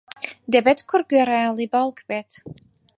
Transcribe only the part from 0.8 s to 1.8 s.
کوڕ گوێڕایەڵی